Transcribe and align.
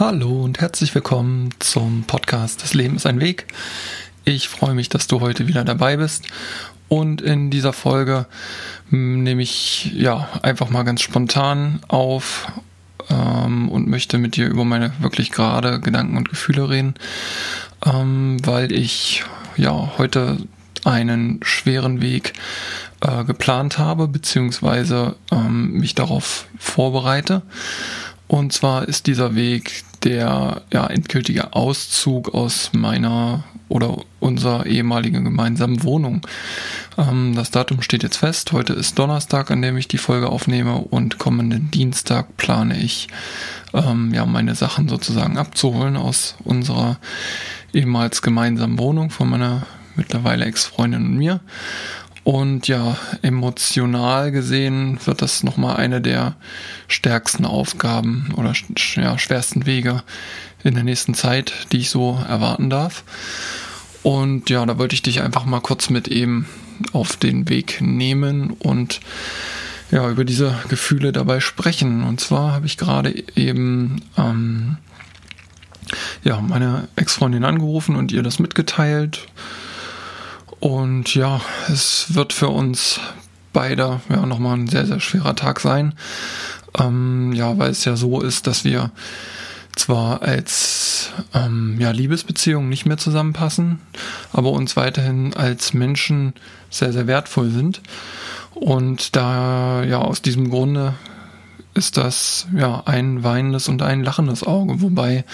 Hallo 0.00 0.44
und 0.44 0.60
herzlich 0.60 0.94
willkommen 0.94 1.50
zum 1.58 2.04
Podcast 2.04 2.62
Das 2.62 2.72
Leben 2.72 2.94
ist 2.94 3.04
ein 3.04 3.18
Weg. 3.18 3.48
Ich 4.24 4.48
freue 4.48 4.74
mich, 4.74 4.88
dass 4.88 5.08
du 5.08 5.20
heute 5.20 5.48
wieder 5.48 5.64
dabei 5.64 5.96
bist. 5.96 6.28
Und 6.86 7.20
in 7.20 7.50
dieser 7.50 7.72
Folge 7.72 8.26
hm, 8.90 9.24
nehme 9.24 9.42
ich 9.42 9.90
ja 9.92 10.28
einfach 10.42 10.70
mal 10.70 10.84
ganz 10.84 11.00
spontan 11.02 11.80
auf 11.88 12.46
ähm, 13.10 13.68
und 13.68 13.88
möchte 13.88 14.18
mit 14.18 14.36
dir 14.36 14.46
über 14.46 14.64
meine 14.64 14.92
wirklich 15.00 15.32
gerade 15.32 15.80
Gedanken 15.80 16.16
und 16.16 16.28
Gefühle 16.28 16.70
reden, 16.70 16.94
ähm, 17.84 18.36
weil 18.46 18.70
ich 18.70 19.24
ja 19.56 19.94
heute 19.98 20.38
einen 20.84 21.40
schweren 21.42 22.00
Weg 22.00 22.34
äh, 23.00 23.24
geplant 23.24 23.78
habe, 23.78 24.06
beziehungsweise 24.06 25.16
ähm, 25.32 25.72
mich 25.72 25.96
darauf 25.96 26.46
vorbereite. 26.56 27.42
Und 28.28 28.52
zwar 28.52 28.86
ist 28.86 29.08
dieser 29.08 29.34
Weg 29.34 29.82
der 30.04 30.62
ja, 30.72 30.86
endgültige 30.86 31.52
Auszug 31.54 32.34
aus 32.34 32.70
meiner 32.72 33.44
oder 33.68 33.98
unserer 34.20 34.66
ehemaligen 34.66 35.24
gemeinsamen 35.24 35.82
Wohnung. 35.82 36.26
Ähm, 36.96 37.34
das 37.34 37.50
Datum 37.50 37.82
steht 37.82 38.02
jetzt 38.02 38.16
fest. 38.16 38.52
Heute 38.52 38.72
ist 38.72 38.98
Donnerstag, 38.98 39.50
an 39.50 39.62
dem 39.62 39.76
ich 39.76 39.88
die 39.88 39.98
Folge 39.98 40.28
aufnehme 40.28 40.76
und 40.76 41.18
kommenden 41.18 41.70
Dienstag 41.70 42.36
plane 42.36 42.78
ich, 42.78 43.08
ähm, 43.74 44.12
ja, 44.14 44.24
meine 44.26 44.54
Sachen 44.54 44.88
sozusagen 44.88 45.36
abzuholen 45.36 45.96
aus 45.96 46.36
unserer 46.44 46.98
ehemals 47.72 48.22
gemeinsamen 48.22 48.78
Wohnung 48.78 49.10
von 49.10 49.28
meiner 49.28 49.66
mittlerweile 49.96 50.46
Ex-Freundin 50.46 51.04
und 51.04 51.16
mir. 51.16 51.40
Und 52.28 52.68
ja, 52.68 52.98
emotional 53.22 54.30
gesehen 54.32 54.98
wird 55.06 55.22
das 55.22 55.44
nochmal 55.44 55.78
eine 55.78 56.02
der 56.02 56.36
stärksten 56.86 57.46
Aufgaben 57.46 58.34
oder 58.36 58.52
ja, 58.96 59.18
schwersten 59.18 59.64
Wege 59.64 60.02
in 60.62 60.74
der 60.74 60.84
nächsten 60.84 61.14
Zeit, 61.14 61.54
die 61.72 61.78
ich 61.78 61.88
so 61.88 62.22
erwarten 62.28 62.68
darf. 62.68 63.02
Und 64.02 64.50
ja, 64.50 64.66
da 64.66 64.76
wollte 64.76 64.92
ich 64.92 65.00
dich 65.00 65.22
einfach 65.22 65.46
mal 65.46 65.62
kurz 65.62 65.88
mit 65.88 66.06
eben 66.06 66.46
auf 66.92 67.16
den 67.16 67.48
Weg 67.48 67.80
nehmen 67.80 68.50
und 68.50 69.00
ja, 69.90 70.10
über 70.10 70.26
diese 70.26 70.54
Gefühle 70.68 71.12
dabei 71.12 71.40
sprechen. 71.40 72.04
Und 72.04 72.20
zwar 72.20 72.52
habe 72.52 72.66
ich 72.66 72.76
gerade 72.76 73.24
eben 73.36 74.02
ähm, 74.18 74.76
ja, 76.24 76.42
meine 76.42 76.88
Ex-Freundin 76.94 77.46
angerufen 77.46 77.96
und 77.96 78.12
ihr 78.12 78.22
das 78.22 78.38
mitgeteilt 78.38 79.28
und 80.60 81.14
ja, 81.14 81.40
es 81.68 82.14
wird 82.14 82.32
für 82.32 82.48
uns 82.48 83.00
beide 83.52 84.00
ja 84.08 84.26
nochmal 84.26 84.56
ein 84.56 84.68
sehr, 84.68 84.86
sehr 84.86 85.00
schwerer 85.00 85.36
Tag 85.36 85.60
sein. 85.60 85.94
Ähm, 86.78 87.32
ja, 87.32 87.58
weil 87.58 87.70
es 87.70 87.84
ja 87.84 87.96
so 87.96 88.20
ist, 88.20 88.46
dass 88.46 88.64
wir 88.64 88.90
zwar 89.74 90.22
als 90.22 91.10
ähm, 91.34 91.76
ja, 91.78 91.90
Liebesbeziehungen 91.90 92.68
nicht 92.68 92.84
mehr 92.84 92.98
zusammenpassen, 92.98 93.80
aber 94.32 94.50
uns 94.50 94.76
weiterhin 94.76 95.34
als 95.34 95.72
Menschen 95.72 96.34
sehr, 96.70 96.92
sehr 96.92 97.06
wertvoll 97.06 97.50
sind. 97.50 97.80
Und 98.54 99.14
da 99.14 99.84
ja 99.84 99.98
aus 99.98 100.20
diesem 100.20 100.50
Grunde 100.50 100.94
ist 101.74 101.96
das 101.96 102.48
ja 102.56 102.82
ein 102.86 103.22
weinendes 103.22 103.68
und 103.68 103.82
ein 103.82 104.02
lachendes 104.02 104.42
Auge, 104.42 104.80
wobei 104.80 105.24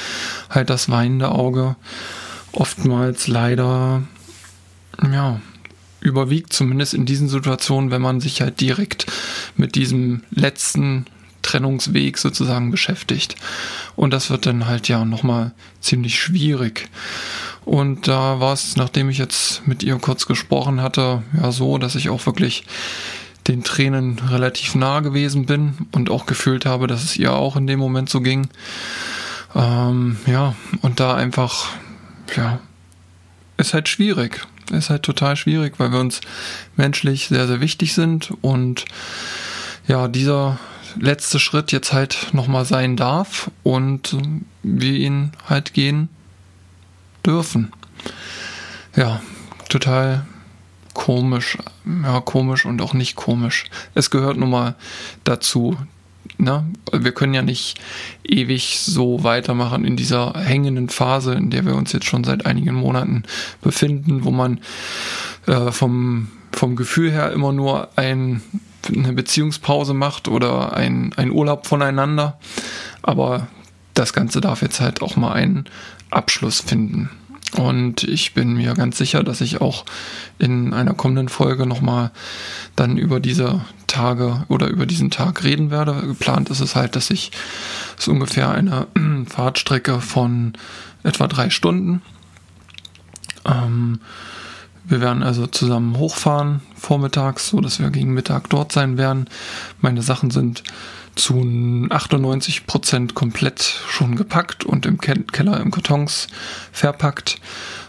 halt 0.50 0.68
das 0.68 0.90
weinende 0.90 1.30
Auge 1.30 1.76
oftmals 2.52 3.26
leider 3.26 4.02
ja, 5.02 5.40
überwiegt, 6.04 6.52
zumindest 6.52 6.94
in 6.94 7.06
diesen 7.06 7.28
Situationen, 7.28 7.90
wenn 7.90 8.02
man 8.02 8.20
sich 8.20 8.42
halt 8.42 8.60
direkt 8.60 9.06
mit 9.56 9.74
diesem 9.74 10.22
letzten 10.30 11.06
Trennungsweg 11.42 12.18
sozusagen 12.18 12.70
beschäftigt. 12.70 13.36
Und 13.96 14.12
das 14.12 14.30
wird 14.30 14.46
dann 14.46 14.66
halt 14.66 14.86
ja 14.88 15.04
nochmal 15.04 15.52
ziemlich 15.80 16.20
schwierig. 16.20 16.88
Und 17.64 18.06
da 18.06 18.38
war 18.40 18.52
es, 18.52 18.76
nachdem 18.76 19.08
ich 19.08 19.18
jetzt 19.18 19.66
mit 19.66 19.82
ihr 19.82 19.96
kurz 19.96 20.26
gesprochen 20.26 20.82
hatte, 20.82 21.22
ja 21.40 21.50
so, 21.50 21.78
dass 21.78 21.94
ich 21.94 22.10
auch 22.10 22.26
wirklich 22.26 22.64
den 23.48 23.64
Tränen 23.64 24.18
relativ 24.18 24.74
nah 24.74 25.00
gewesen 25.00 25.46
bin 25.46 25.74
und 25.92 26.10
auch 26.10 26.26
gefühlt 26.26 26.66
habe, 26.66 26.86
dass 26.86 27.02
es 27.02 27.16
ihr 27.16 27.32
auch 27.32 27.56
in 27.56 27.66
dem 27.66 27.78
Moment 27.78 28.10
so 28.10 28.20
ging. 28.20 28.48
Ähm, 29.54 30.18
ja, 30.26 30.54
und 30.82 31.00
da 31.00 31.14
einfach, 31.14 31.68
ja, 32.36 32.58
ist 33.56 33.72
halt 33.72 33.88
schwierig 33.88 34.46
ist 34.70 34.90
halt 34.90 35.02
total 35.02 35.36
schwierig, 35.36 35.74
weil 35.78 35.92
wir 35.92 36.00
uns 36.00 36.20
menschlich 36.76 37.28
sehr, 37.28 37.46
sehr 37.46 37.60
wichtig 37.60 37.94
sind 37.94 38.32
und 38.40 38.84
ja, 39.86 40.08
dieser 40.08 40.58
letzte 40.98 41.38
Schritt 41.38 41.72
jetzt 41.72 41.92
halt 41.92 42.28
nochmal 42.32 42.64
sein 42.64 42.96
darf 42.96 43.50
und 43.62 44.16
wir 44.62 44.92
ihn 44.92 45.32
halt 45.48 45.74
gehen 45.74 46.08
dürfen. 47.24 47.72
Ja, 48.96 49.20
total 49.68 50.24
komisch. 50.94 51.58
Ja, 52.02 52.20
komisch 52.20 52.64
und 52.64 52.80
auch 52.80 52.94
nicht 52.94 53.16
komisch. 53.16 53.64
Es 53.94 54.10
gehört 54.10 54.36
nun 54.36 54.50
mal 54.50 54.76
dazu, 55.24 55.76
Ne? 56.38 56.64
Wir 56.92 57.12
können 57.12 57.34
ja 57.34 57.42
nicht 57.42 57.78
ewig 58.24 58.80
so 58.80 59.22
weitermachen 59.24 59.84
in 59.84 59.96
dieser 59.96 60.34
hängenden 60.38 60.88
Phase, 60.88 61.34
in 61.34 61.50
der 61.50 61.64
wir 61.64 61.74
uns 61.74 61.92
jetzt 61.92 62.06
schon 62.06 62.24
seit 62.24 62.46
einigen 62.46 62.74
Monaten 62.74 63.24
befinden, 63.62 64.24
wo 64.24 64.30
man 64.30 64.60
äh, 65.46 65.70
vom, 65.70 66.28
vom 66.52 66.76
Gefühl 66.76 67.10
her 67.10 67.32
immer 67.32 67.52
nur 67.52 67.88
ein, 67.96 68.42
eine 68.88 69.12
Beziehungspause 69.12 69.94
macht 69.94 70.28
oder 70.28 70.74
ein, 70.74 71.12
ein 71.16 71.30
Urlaub 71.30 71.66
voneinander. 71.66 72.38
Aber 73.02 73.48
das 73.94 74.12
Ganze 74.12 74.40
darf 74.40 74.62
jetzt 74.62 74.80
halt 74.80 75.02
auch 75.02 75.16
mal 75.16 75.32
einen 75.32 75.66
Abschluss 76.10 76.60
finden. 76.60 77.10
Und 77.56 78.02
ich 78.02 78.34
bin 78.34 78.54
mir 78.54 78.74
ganz 78.74 78.98
sicher, 78.98 79.22
dass 79.22 79.40
ich 79.40 79.60
auch 79.60 79.84
in 80.38 80.72
einer 80.74 80.94
kommenden 80.94 81.28
Folge 81.28 81.66
nochmal 81.66 82.10
dann 82.74 82.96
über 82.96 83.20
diese 83.20 83.64
Tage 83.86 84.44
oder 84.48 84.66
über 84.68 84.86
diesen 84.86 85.10
Tag 85.10 85.44
reden 85.44 85.70
werde. 85.70 86.02
Geplant 86.06 86.50
ist 86.50 86.60
es 86.60 86.74
halt, 86.74 86.96
dass 86.96 87.10
ich 87.10 87.30
es 87.96 88.08
ungefähr 88.08 88.50
eine 88.50 88.88
Fahrtstrecke 89.28 90.00
von 90.00 90.54
etwa 91.04 91.28
drei 91.28 91.50
Stunden. 91.50 92.02
Ähm, 93.44 94.00
wir 94.84 95.00
werden 95.00 95.22
also 95.22 95.46
zusammen 95.46 95.98
hochfahren 95.98 96.60
vormittags, 96.76 97.48
so 97.48 97.60
dass 97.60 97.80
wir 97.80 97.90
gegen 97.90 98.12
Mittag 98.12 98.50
dort 98.50 98.72
sein 98.72 98.98
werden. 98.98 99.26
Meine 99.80 100.02
Sachen 100.02 100.30
sind 100.30 100.62
zu 101.16 101.86
98 101.90 102.66
Prozent 102.66 103.14
komplett 103.14 103.62
schon 103.88 104.16
gepackt 104.16 104.64
und 104.64 104.84
im 104.84 104.98
Keller 104.98 105.60
im 105.60 105.70
Kartons 105.70 106.26
verpackt, 106.72 107.40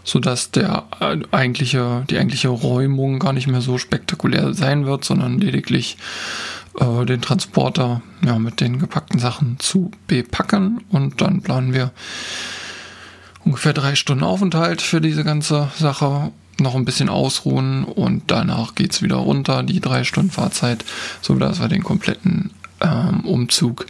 so 0.03 0.19
dass 0.19 0.51
der 0.51 0.85
äh, 0.99 1.17
eigentliche, 1.31 2.05
die 2.09 2.17
eigentliche 2.17 2.49
Räumung 2.49 3.19
gar 3.19 3.33
nicht 3.33 3.47
mehr 3.47 3.61
so 3.61 3.77
spektakulär 3.77 4.53
sein 4.53 4.85
wird, 4.85 5.03
sondern 5.05 5.39
lediglich 5.39 5.97
äh, 6.79 7.05
den 7.05 7.21
Transporter 7.21 8.01
ja, 8.23 8.37
mit 8.37 8.61
den 8.61 8.79
gepackten 8.79 9.19
Sachen 9.19 9.57
zu 9.59 9.91
bepacken 10.07 10.83
und 10.89 11.21
dann 11.21 11.41
planen 11.41 11.73
wir 11.73 11.91
ungefähr 13.43 13.73
drei 13.73 13.95
Stunden 13.95 14.23
Aufenthalt 14.23 14.81
für 14.81 15.01
diese 15.01 15.23
ganze 15.23 15.69
Sache 15.77 16.31
noch 16.59 16.75
ein 16.75 16.85
bisschen 16.85 17.09
ausruhen 17.09 17.83
und 17.83 18.23
danach 18.27 18.75
geht 18.75 18.93
es 18.93 19.01
wieder 19.01 19.17
runter, 19.17 19.63
die 19.63 19.81
drei 19.81 20.03
Stunden 20.03 20.31
Fahrzeit, 20.31 20.85
so 21.21 21.35
dass 21.35 21.59
wir 21.59 21.67
den 21.67 21.83
kompletten 21.83 22.51
ähm, 22.81 23.21
Umzug 23.21 23.85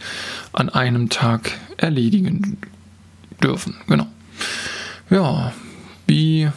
an 0.52 0.68
einem 0.68 1.08
Tag 1.08 1.52
erledigen 1.76 2.58
dürfen. 3.42 3.76
Genau. 3.86 4.06
Ja, 5.10 5.52
wie 6.06 6.48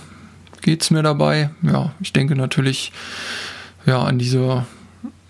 geht's 0.61 0.91
mir 0.91 1.03
dabei? 1.03 1.51
Ja, 1.61 1.93
ich 1.99 2.13
denke 2.13 2.35
natürlich 2.35 2.91
ja 3.85 4.01
an 4.03 4.19
diese 4.19 4.65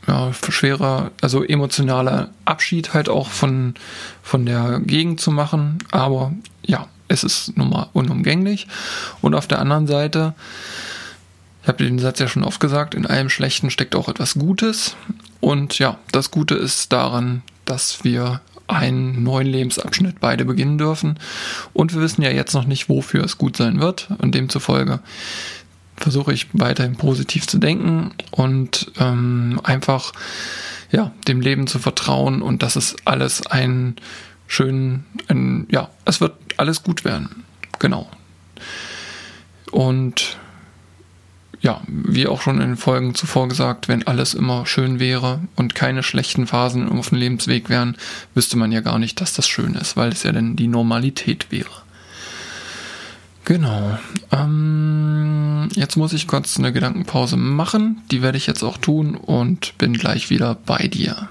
ja, 0.07 0.33
schwerer, 0.33 1.11
also 1.21 1.43
emotionaler 1.43 2.29
Abschied 2.45 2.93
halt 2.93 3.09
auch 3.09 3.29
von, 3.29 3.75
von 4.23 4.45
der 4.45 4.79
Gegend 4.79 5.19
zu 5.19 5.31
machen. 5.31 5.77
Aber 5.91 6.33
ja, 6.65 6.87
es 7.09 7.23
ist 7.23 7.57
nun 7.57 7.69
mal 7.69 7.89
unumgänglich. 7.93 8.67
Und 9.21 9.35
auf 9.35 9.47
der 9.47 9.59
anderen 9.59 9.87
Seite, 9.87 10.33
ich 11.63 11.67
habe 11.67 11.83
den 11.83 11.99
Satz 11.99 12.19
ja 12.19 12.27
schon 12.27 12.43
oft 12.43 12.59
gesagt, 12.59 12.95
in 12.95 13.05
allem 13.05 13.29
Schlechten 13.29 13.69
steckt 13.69 13.95
auch 13.95 14.07
etwas 14.07 14.35
Gutes. 14.35 14.95
Und 15.41 15.77
ja, 15.79 15.97
das 16.11 16.31
Gute 16.31 16.55
ist 16.55 16.93
daran, 16.93 17.41
dass 17.65 18.03
wir 18.03 18.41
einen 18.67 19.23
neuen 19.23 19.47
Lebensabschnitt 19.47 20.19
beide 20.19 20.45
beginnen 20.45 20.77
dürfen. 20.77 21.19
Und 21.73 21.93
wir 21.93 22.01
wissen 22.01 22.21
ja 22.21 22.29
jetzt 22.29 22.53
noch 22.53 22.65
nicht, 22.65 22.87
wofür 22.87 23.23
es 23.23 23.37
gut 23.37 23.57
sein 23.57 23.81
wird. 23.81 24.09
Und 24.19 24.35
demzufolge 24.35 24.99
versuche 25.97 26.31
ich 26.31 26.47
weiterhin 26.53 26.95
positiv 26.95 27.47
zu 27.47 27.57
denken 27.57 28.11
und 28.31 28.91
ähm, 28.99 29.59
einfach 29.63 30.13
ja, 30.91 31.11
dem 31.27 31.41
Leben 31.41 31.67
zu 31.67 31.77
vertrauen 31.77 32.41
und 32.41 32.63
dass 32.63 32.75
es 32.75 32.95
alles 33.05 33.45
ein 33.45 33.95
schön, 34.49 35.05
ein, 35.29 35.67
ja, 35.71 35.89
es 36.03 36.19
wird 36.19 36.35
alles 36.57 36.83
gut 36.83 37.05
werden. 37.05 37.45
Genau. 37.79 38.09
Und 39.71 40.37
ja, 41.61 41.81
wie 41.87 42.27
auch 42.27 42.41
schon 42.41 42.55
in 42.55 42.69
den 42.69 42.77
Folgen 42.77 43.15
zuvor 43.15 43.47
gesagt, 43.47 43.87
wenn 43.87 44.07
alles 44.07 44.33
immer 44.33 44.65
schön 44.65 44.99
wäre 44.99 45.41
und 45.55 45.75
keine 45.75 46.03
schlechten 46.03 46.47
Phasen 46.47 46.89
auf 46.89 47.09
dem 47.09 47.17
Lebensweg 47.17 47.69
wären, 47.69 47.95
wüsste 48.33 48.57
man 48.57 48.71
ja 48.71 48.81
gar 48.81 48.97
nicht, 48.97 49.21
dass 49.21 49.33
das 49.33 49.47
schön 49.47 49.75
ist, 49.75 49.95
weil 49.95 50.11
es 50.11 50.23
ja 50.23 50.31
dann 50.31 50.55
die 50.55 50.67
Normalität 50.67 51.51
wäre. 51.51 51.69
Genau. 53.45 53.97
Ähm, 54.31 55.69
jetzt 55.73 55.95
muss 55.95 56.13
ich 56.13 56.27
kurz 56.27 56.57
eine 56.57 56.71
Gedankenpause 56.71 57.35
machen. 57.35 58.01
Die 58.11 58.21
werde 58.21 58.37
ich 58.37 58.47
jetzt 58.47 58.63
auch 58.63 58.77
tun 58.77 59.15
und 59.15 59.77
bin 59.77 59.93
gleich 59.93 60.29
wieder 60.29 60.55
bei 60.55 60.87
dir. 60.87 61.29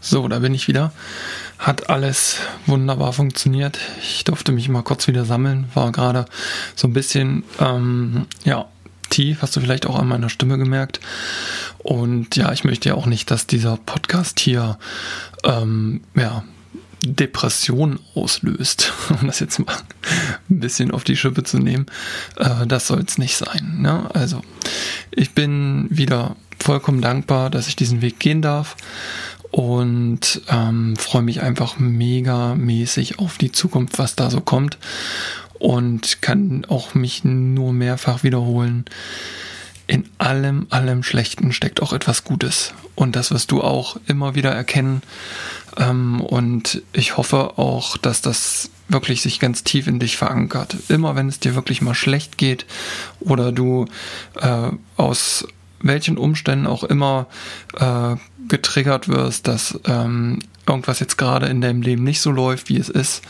So, 0.00 0.26
da 0.26 0.40
bin 0.40 0.52
ich 0.52 0.68
wieder. 0.68 0.92
Hat 1.62 1.88
alles 1.90 2.38
wunderbar 2.66 3.12
funktioniert. 3.12 3.78
Ich 4.02 4.24
durfte 4.24 4.50
mich 4.50 4.68
mal 4.68 4.82
kurz 4.82 5.06
wieder 5.06 5.24
sammeln. 5.24 5.66
War 5.74 5.92
gerade 5.92 6.24
so 6.74 6.88
ein 6.88 6.92
bisschen, 6.92 7.44
ähm, 7.60 8.26
ja, 8.42 8.66
tief, 9.10 9.42
hast 9.42 9.54
du 9.54 9.60
vielleicht 9.60 9.86
auch 9.86 9.96
an 9.96 10.08
meiner 10.08 10.28
Stimme 10.28 10.58
gemerkt. 10.58 10.98
Und 11.78 12.34
ja, 12.34 12.50
ich 12.50 12.64
möchte 12.64 12.88
ja 12.88 12.96
auch 12.96 13.06
nicht, 13.06 13.30
dass 13.30 13.46
dieser 13.46 13.76
Podcast 13.76 14.40
hier, 14.40 14.76
ähm, 15.44 16.00
ja, 16.16 16.42
Depression 17.04 18.00
auslöst, 18.16 18.92
um 19.20 19.28
das 19.28 19.38
jetzt 19.38 19.60
mal 19.60 19.76
ein 20.50 20.58
bisschen 20.58 20.90
auf 20.90 21.04
die 21.04 21.16
Schippe 21.16 21.44
zu 21.44 21.60
nehmen. 21.60 21.86
Äh, 22.38 22.66
das 22.66 22.88
soll 22.88 23.04
es 23.06 23.18
nicht 23.18 23.36
sein. 23.36 23.76
Ne? 23.78 24.10
Also, 24.14 24.42
ich 25.12 25.32
bin 25.32 25.86
wieder 25.90 26.34
vollkommen 26.58 27.00
dankbar, 27.00 27.50
dass 27.50 27.68
ich 27.68 27.76
diesen 27.76 28.02
Weg 28.02 28.18
gehen 28.18 28.42
darf 28.42 28.76
und 29.52 30.40
ähm, 30.48 30.96
freue 30.96 31.22
mich 31.22 31.42
einfach 31.42 31.78
mega 31.78 32.54
mäßig 32.56 33.20
auf 33.20 33.38
die 33.38 33.52
Zukunft, 33.52 33.98
was 33.98 34.16
da 34.16 34.30
so 34.30 34.40
kommt 34.40 34.78
und 35.58 36.22
kann 36.22 36.64
auch 36.68 36.94
mich 36.94 37.22
nur 37.22 37.72
mehrfach 37.72 38.24
wiederholen. 38.24 38.86
In 39.86 40.08
allem, 40.18 40.66
allem 40.70 41.02
Schlechten 41.02 41.52
steckt 41.52 41.82
auch 41.82 41.92
etwas 41.92 42.24
Gutes 42.24 42.72
und 42.94 43.14
das 43.14 43.30
wirst 43.30 43.52
du 43.52 43.62
auch 43.62 44.00
immer 44.06 44.34
wieder 44.34 44.50
erkennen 44.50 45.02
ähm, 45.76 46.20
und 46.20 46.82
ich 46.92 47.16
hoffe 47.16 47.58
auch, 47.58 47.96
dass 47.96 48.22
das 48.22 48.70
wirklich 48.88 49.22
sich 49.22 49.38
ganz 49.38 49.64
tief 49.64 49.86
in 49.86 49.98
dich 49.98 50.16
verankert. 50.16 50.76
Immer 50.88 51.14
wenn 51.14 51.28
es 51.28 51.40
dir 51.40 51.54
wirklich 51.54 51.82
mal 51.82 51.94
schlecht 51.94 52.38
geht 52.38 52.66
oder 53.20 53.52
du 53.52 53.86
äh, 54.40 54.70
aus 54.96 55.46
welchen 55.82 56.16
Umständen 56.16 56.66
auch 56.66 56.84
immer 56.84 57.26
äh, 57.78 58.16
getriggert 58.48 59.08
wirst, 59.08 59.48
dass 59.48 59.78
ähm, 59.84 60.38
irgendwas 60.66 61.00
jetzt 61.00 61.18
gerade 61.18 61.46
in 61.46 61.60
deinem 61.60 61.82
Leben 61.82 62.04
nicht 62.04 62.20
so 62.20 62.30
läuft, 62.30 62.68
wie 62.68 62.78
es 62.78 62.88
ist, 62.88 63.22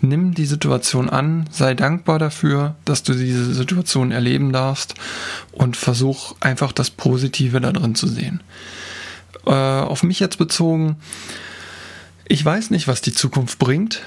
nimm 0.00 0.34
die 0.34 0.46
Situation 0.46 1.10
an, 1.10 1.48
sei 1.50 1.74
dankbar 1.74 2.18
dafür, 2.18 2.76
dass 2.84 3.02
du 3.02 3.14
diese 3.14 3.52
Situation 3.52 4.12
erleben 4.12 4.52
darfst 4.52 4.94
und 5.52 5.76
versuch 5.76 6.34
einfach 6.40 6.72
das 6.72 6.90
Positive 6.90 7.60
da 7.60 7.72
drin 7.72 7.94
zu 7.94 8.06
sehen. 8.06 8.42
Äh, 9.46 9.50
auf 9.50 10.02
mich 10.02 10.20
jetzt 10.20 10.38
bezogen, 10.38 10.96
ich 12.26 12.44
weiß 12.44 12.70
nicht, 12.70 12.88
was 12.88 13.00
die 13.00 13.12
Zukunft 13.12 13.58
bringt, 13.58 14.02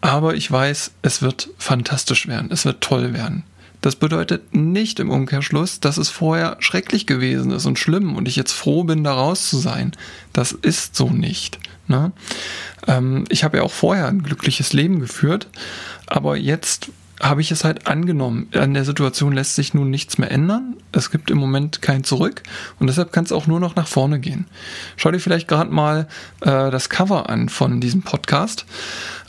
aber 0.00 0.34
ich 0.34 0.50
weiß, 0.50 0.92
es 1.02 1.22
wird 1.22 1.48
fantastisch 1.58 2.26
werden, 2.26 2.50
es 2.50 2.64
wird 2.64 2.82
toll 2.82 3.14
werden. 3.14 3.44
Das 3.82 3.96
bedeutet 3.96 4.54
nicht 4.54 5.00
im 5.00 5.10
Umkehrschluss, 5.10 5.80
dass 5.80 5.98
es 5.98 6.08
vorher 6.08 6.56
schrecklich 6.60 7.06
gewesen 7.06 7.50
ist 7.50 7.66
und 7.66 7.78
schlimm 7.78 8.16
und 8.16 8.28
ich 8.28 8.36
jetzt 8.36 8.52
froh 8.52 8.84
bin, 8.84 9.04
da 9.04 9.12
raus 9.12 9.50
zu 9.50 9.58
sein. 9.58 9.92
Das 10.32 10.52
ist 10.52 10.96
so 10.96 11.10
nicht. 11.10 11.58
Ne? 11.88 12.12
Ähm, 12.86 13.24
ich 13.28 13.44
habe 13.44 13.58
ja 13.58 13.64
auch 13.64 13.72
vorher 13.72 14.06
ein 14.06 14.22
glückliches 14.22 14.72
Leben 14.72 15.00
geführt, 15.00 15.48
aber 16.06 16.36
jetzt 16.36 16.90
habe 17.20 17.40
ich 17.40 17.50
es 17.50 17.64
halt 17.64 17.86
angenommen. 17.86 18.48
An 18.52 18.74
der 18.74 18.84
Situation 18.84 19.32
lässt 19.32 19.54
sich 19.56 19.74
nun 19.74 19.90
nichts 19.90 20.18
mehr 20.18 20.30
ändern. 20.30 20.76
Es 20.92 21.10
gibt 21.10 21.30
im 21.30 21.38
Moment 21.38 21.82
kein 21.82 22.04
Zurück 22.04 22.42
und 22.78 22.88
deshalb 22.88 23.12
kann 23.12 23.24
es 23.24 23.32
auch 23.32 23.46
nur 23.46 23.60
noch 23.60 23.76
nach 23.76 23.86
vorne 23.86 24.18
gehen. 24.20 24.46
Schau 24.96 25.10
dir 25.10 25.20
vielleicht 25.20 25.48
gerade 25.48 25.72
mal 25.72 26.08
äh, 26.40 26.70
das 26.70 26.88
Cover 26.88 27.30
an 27.30 27.48
von 27.48 27.80
diesem 27.80 28.02
Podcast. 28.02 28.64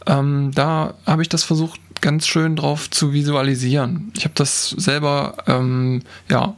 Ähm, 0.05 0.51
da 0.53 0.95
habe 1.05 1.21
ich 1.21 1.29
das 1.29 1.44
versucht 1.44 1.79
ganz 2.03 2.27
schön 2.27 2.57
drauf 2.57 2.89
zu 2.89 3.13
visualisieren. 3.13 4.11
Ich 4.17 4.25
habe 4.25 4.35
das 4.35 4.69
selber 4.71 5.38
ähm, 5.47 6.01
ja, 6.29 6.53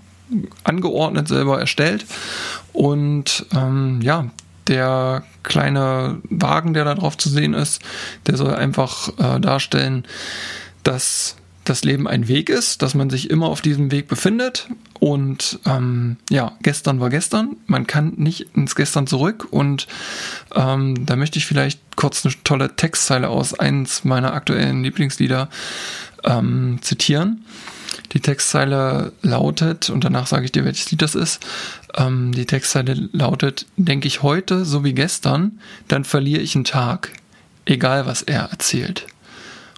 angeordnet, 0.63 1.27
selber 1.27 1.59
erstellt. 1.59 2.05
Und 2.73 3.45
ähm, 3.55 4.01
ja, 4.01 4.25
der 4.67 5.23
kleine 5.43 6.17
Wagen, 6.31 6.73
der 6.73 6.83
da 6.83 6.95
drauf 6.95 7.15
zu 7.15 7.29
sehen 7.29 7.53
ist, 7.53 7.79
der 8.25 8.37
soll 8.37 8.55
einfach 8.55 9.09
äh, 9.19 9.39
darstellen, 9.39 10.05
dass 10.81 11.35
das 11.65 11.83
Leben 11.83 12.07
ein 12.07 12.27
Weg 12.27 12.49
ist, 12.49 12.81
dass 12.81 12.93
man 12.93 13.09
sich 13.09 13.29
immer 13.29 13.47
auf 13.47 13.61
diesem 13.61 13.91
Weg 13.91 14.07
befindet. 14.07 14.67
Und 14.99 15.59
ähm, 15.65 16.17
ja, 16.29 16.53
gestern 16.61 16.99
war 16.99 17.09
gestern. 17.09 17.57
Man 17.67 17.87
kann 17.87 18.13
nicht 18.17 18.47
ins 18.55 18.75
Gestern 18.75 19.07
zurück. 19.07 19.47
Und 19.51 19.87
ähm, 20.55 21.05
da 21.05 21.15
möchte 21.15 21.37
ich 21.37 21.45
vielleicht 21.45 21.81
kurz 21.95 22.25
eine 22.25 22.33
tolle 22.43 22.75
Textzeile 22.75 23.29
aus 23.29 23.53
eins 23.53 24.03
meiner 24.03 24.33
aktuellen 24.33 24.83
Lieblingslieder 24.83 25.49
ähm, 26.23 26.79
zitieren. 26.81 27.43
Die 28.13 28.19
Textzeile 28.19 29.11
lautet, 29.21 29.89
und 29.89 30.03
danach 30.03 30.27
sage 30.27 30.45
ich 30.45 30.51
dir, 30.51 30.65
welches 30.65 30.91
Lied 30.91 31.01
das 31.01 31.15
ist. 31.15 31.45
Ähm, 31.95 32.31
die 32.31 32.45
Textzeile 32.45 33.09
lautet, 33.11 33.65
denke 33.77 34.07
ich 34.07 34.21
heute 34.21 34.65
so 34.65 34.83
wie 34.83 34.93
gestern, 34.93 35.59
dann 35.87 36.05
verliere 36.05 36.41
ich 36.41 36.55
einen 36.55 36.65
Tag, 36.65 37.11
egal 37.65 38.05
was 38.05 38.21
er 38.21 38.43
erzählt. 38.51 39.07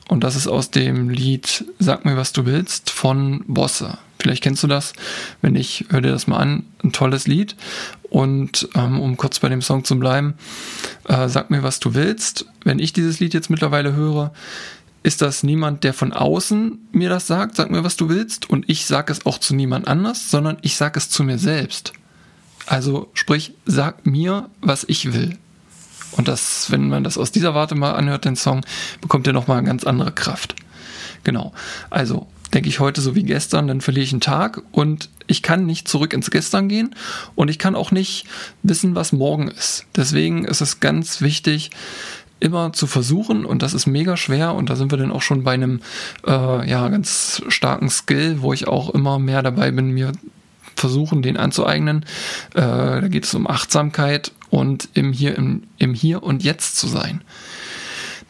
Und 0.08 0.24
das 0.24 0.36
ist 0.36 0.48
aus 0.48 0.72
dem 0.72 1.10
Lied 1.10 1.66
Sag 1.80 2.06
mir, 2.06 2.18
was 2.18 2.34
du 2.34 2.46
willst 2.46 2.90
von 2.90 3.44
Bosse. 3.48 3.98
Vielleicht 4.20 4.42
kennst 4.42 4.64
du 4.64 4.68
das. 4.68 4.94
Wenn 5.42 5.54
nicht, 5.54 5.86
hör 5.90 6.02
dir 6.02 6.12
das 6.12 6.28
mal 6.28 6.38
an. 6.38 6.64
Ein 6.84 6.92
tolles 6.92 7.28
Lied. 7.28 7.56
Und 8.10 8.68
ähm, 8.76 9.00
um 9.00 9.18
kurz 9.18 9.40
bei 9.40 9.50
dem 9.50 9.62
Song 9.62 9.84
zu 9.84 10.00
bleiben, 10.00 10.36
äh, 11.06 11.28
sag 11.28 11.52
mir, 11.52 11.62
was 11.62 11.80
du 11.80 11.94
willst. 11.94 12.46
Wenn 12.64 12.80
ich 12.80 12.94
dieses 12.94 13.20
Lied 13.20 13.34
jetzt 13.34 13.50
mittlerweile 13.50 13.94
höre, 13.94 14.34
ist 15.04 15.22
das 15.22 15.44
niemand, 15.44 15.84
der 15.84 15.94
von 15.94 16.14
außen 16.14 16.80
mir 16.92 17.10
das 17.10 17.28
sagt, 17.28 17.56
sag 17.56 17.70
mir, 17.70 17.84
was 17.84 17.96
du 17.96 18.10
willst. 18.10 18.50
Und 18.50 18.70
ich 18.70 18.86
sage 18.86 19.12
es 19.12 19.26
auch 19.26 19.38
zu 19.38 19.56
niemand 19.56 19.88
anders, 19.88 20.32
sondern 20.32 20.58
ich 20.62 20.76
sage 20.76 20.98
es 21.00 21.10
zu 21.10 21.24
mir 21.24 21.38
selbst. 21.38 21.94
Also 22.66 23.10
sprich, 23.14 23.54
sag 23.66 24.06
mir, 24.06 24.50
was 24.62 24.84
ich 24.88 25.14
will. 25.14 25.38
Und 26.12 26.28
das, 26.28 26.72
wenn 26.72 26.90
man 26.90 27.04
das 27.04 27.18
aus 27.18 27.32
dieser 27.32 27.54
Warte 27.54 27.76
mal 27.76 27.94
anhört, 27.94 28.26
den 28.26 28.36
Song, 28.36 28.66
bekommt 29.02 29.28
er 29.28 29.34
nochmal 29.34 29.60
eine 29.60 29.68
ganz 29.68 29.84
andere 29.84 30.12
Kraft. 30.12 30.56
Genau. 31.24 31.54
Also, 31.90 32.28
denke 32.54 32.70
ich 32.70 32.80
heute 32.80 33.02
so 33.02 33.16
wie 33.16 33.24
gestern, 33.24 33.68
dann 33.68 33.82
verliere 33.82 34.04
ich 34.04 34.14
einen 34.14 34.22
Tag 34.22 34.62
und 34.72 35.10
ich 35.28 35.44
kann 35.44 35.66
nicht 35.66 35.88
zurück 35.88 36.14
ins 36.14 36.32
Gestern 36.32 36.70
gehen 36.70 36.96
und 37.36 37.50
ich 37.50 37.60
kann 37.60 37.76
auch 37.76 37.92
nicht 37.92 38.26
wissen, 38.64 38.96
was 38.96 39.12
morgen 39.12 39.50
ist. 39.50 39.86
Deswegen 39.96 40.46
ist 40.46 40.62
es 40.62 40.80
ganz 40.80 41.22
wichtig, 41.22 41.72
immer 42.40 42.72
zu 42.72 42.88
versuchen 42.88 43.46
und 43.46 43.64
das 43.64 43.74
ist 43.74 43.88
mega 43.88 44.16
schwer 44.16 44.54
und 44.54 44.70
da 44.70 44.76
sind 44.76 44.92
wir 44.92 44.98
dann 44.98 45.12
auch 45.12 45.22
schon 45.22 45.44
bei 45.44 45.54
einem 45.54 45.82
äh, 46.26 46.70
ja 46.70 46.88
ganz 46.90 47.42
starken 47.48 47.90
Skill, 47.90 48.42
wo 48.42 48.54
ich 48.54 48.68
auch 48.68 48.92
immer 48.92 49.20
mehr 49.20 49.42
dabei 49.42 49.72
bin, 49.72 49.92
mir 49.92 50.12
versuchen, 50.76 51.24
den 51.24 51.38
anzueignen. 51.38 52.06
Äh, 52.54 52.62
da 52.62 53.08
geht 53.08 53.26
es 53.26 53.34
um 53.34 53.48
Achtsamkeit 53.48 54.32
und 54.50 54.90
im 54.94 55.14
Hier, 55.14 55.36
im, 55.36 55.64
im 55.78 55.94
Hier 55.94 56.24
und 56.24 56.44
Jetzt 56.44 56.78
zu 56.78 56.88
sein. 56.88 57.22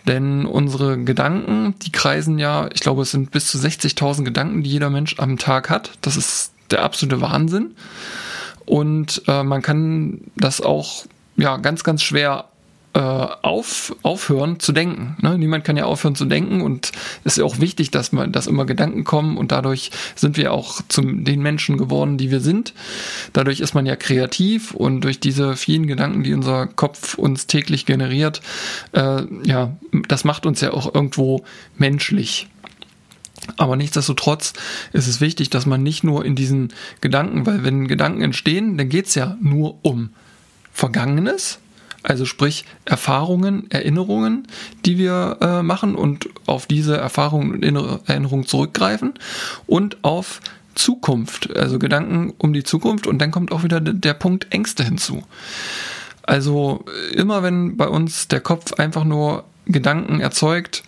Denn 0.07 0.45
unsere 0.45 0.97
Gedanken, 1.03 1.75
die 1.81 1.91
kreisen 1.91 2.39
ja, 2.39 2.69
ich 2.74 2.79
glaube, 2.79 3.01
es 3.01 3.12
sind 3.12 3.31
bis 3.31 3.47
zu 3.47 3.57
60.000 3.57 4.24
Gedanken, 4.24 4.63
die 4.63 4.69
jeder 4.69 4.89
Mensch 4.89 5.15
am 5.19 5.38
Tag 5.38 5.69
hat. 5.69 5.91
Das 6.01 6.15
ist 6.15 6.53
der 6.71 6.83
absolute 6.83 7.19
Wahnsinn. 7.19 7.75
Und 8.65 9.21
äh, 9.27 9.43
man 9.43 9.62
kann 9.62 10.21
das 10.36 10.62
auch 10.62 11.05
ja 11.36 11.57
ganz, 11.57 11.83
ganz 11.83 12.03
schwer 12.03 12.45
äh, 12.98 13.00
auf, 13.00 13.96
aufhören 14.01 14.60
zu 14.60 14.72
denken. 14.72 15.18
Ne? 15.22 15.38
Niemand 15.38 15.63
kann 15.63 15.77
ja 15.77 15.86
aufhören 15.86 16.16
zu 16.16 16.25
denken 16.25 16.62
und 16.62 16.92
es 17.24 17.34
ist 17.34 17.38
ja 17.38 17.44
auch 17.44 17.60
wichtig, 17.60 17.92
dass 17.92 18.12
man, 18.12 18.32
dass 18.32 18.48
immer 18.48 18.66
Gedanken 18.66 19.04
kommen 19.04 19.38
und 19.38 19.51
dadurch 19.51 19.92
sind 20.16 20.36
wir 20.36 20.51
auch 20.51 20.82
zu 20.88 21.04
den 21.04 21.44
Menschen 21.44 21.77
geworden, 21.77 22.18
die 22.18 22.32
wir 22.32 22.39
sind. 22.39 22.74
Dadurch 23.34 23.60
ist 23.60 23.75
man 23.75 23.86
ja 23.86 23.96
kreativ 23.96 24.72
und 24.72 25.01
durch 25.01 25.20
diese 25.20 25.56
vielen 25.56 25.86
Gedanken, 25.86 26.24
die 26.24 26.34
unser 26.34 26.66
Kopf 26.66 27.13
uns 27.13 27.46
täglich 27.46 27.86
generiert, 27.86 28.42
äh, 28.94 29.22
ja, 29.44 29.77
das 30.08 30.24
macht 30.24 30.48
uns 30.48 30.62
ja 30.62 30.74
auch 30.74 30.96
irgendwo 30.96 31.44
menschlich. 31.77 32.48
Aber 33.58 33.75
nichtsdestotrotz 33.75 34.54
ist 34.92 35.08
es 35.08 35.22
wichtig, 35.22 35.51
dass 35.51 35.68
man 35.68 35.84
nicht 35.84 36.04
nur 36.04 36.25
in 36.25 36.36
diesen 36.36 36.74
Gedanken, 37.01 37.46
weil 37.46 37.63
wenn 37.63 37.88
Gedanken 37.88 38.24
entstehen, 38.24 38.75
dann 38.75 38.89
geht 38.89 39.06
es 39.06 39.13
ja 39.13 39.38
nur 39.39 39.77
um 39.84 40.10
Vergangenes, 40.74 41.60
also 42.08 42.26
sprich 42.26 42.66
Erfahrungen, 42.86 43.70
Erinnerungen, 43.70 44.48
die 44.86 44.98
wir 44.98 45.38
äh, 45.42 45.62
machen 45.62 45.96
und 45.96 46.30
auf 46.46 46.66
diese 46.66 46.98
Erfahrungen 46.98 47.52
und 47.52 47.64
Erinnerungen 48.08 48.46
zurückgreifen 48.46 49.14
und 49.66 50.04
auf 50.04 50.40
Zukunft, 50.76 51.56
also 51.56 51.80
Gedanken 51.80 52.34
um 52.38 52.54
die 52.54 52.64
Zukunft 52.64 53.08
und 53.08 53.20
dann 53.20 53.32
kommt 53.32 53.52
auch 53.52 53.64
wieder 53.64 53.82
der 53.82 54.14
Punkt 54.14 54.48
Ängste 54.52 54.84
hinzu. 54.84 55.24
Also 56.24 56.86
immer 57.14 57.44
wenn 57.44 57.78
bei 57.78 57.88
uns 57.88 58.28
der 58.28 58.42
Kopf 58.42 58.74
einfach 58.74 59.04
nur 59.04 59.44
Gedanken 59.66 60.20
erzeugt, 60.20 60.84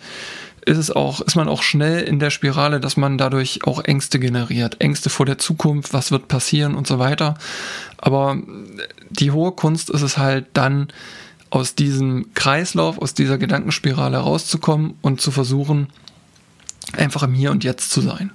ist 0.70 0.78
es 0.78 0.90
auch, 0.92 1.20
ist 1.20 1.34
man 1.34 1.48
auch 1.48 1.64
schnell 1.64 2.02
in 2.02 2.20
der 2.20 2.30
Spirale, 2.30 2.78
dass 2.78 2.96
man 2.96 3.18
dadurch 3.18 3.64
auch 3.64 3.82
Ängste 3.82 4.20
generiert. 4.20 4.80
Ängste 4.80 5.10
vor 5.10 5.26
der 5.26 5.36
Zukunft, 5.36 5.92
was 5.92 6.12
wird 6.12 6.28
passieren 6.28 6.76
und 6.76 6.86
so 6.86 7.00
weiter. 7.00 7.34
Aber 7.98 8.38
die 9.10 9.32
hohe 9.32 9.50
Kunst 9.50 9.90
ist 9.90 10.02
es 10.02 10.16
halt 10.16 10.46
dann, 10.52 10.88
aus 11.50 11.74
diesem 11.74 12.32
Kreislauf, 12.34 12.98
aus 12.98 13.12
dieser 13.12 13.36
Gedankenspirale 13.36 14.18
rauszukommen 14.18 14.94
und 15.02 15.20
zu 15.20 15.32
versuchen, 15.32 15.88
einfach 16.92 17.24
im 17.24 17.34
Hier 17.34 17.50
und 17.50 17.64
Jetzt 17.64 17.90
zu 17.90 18.00
sein. 18.00 18.30